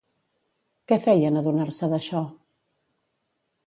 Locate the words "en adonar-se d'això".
1.33-2.27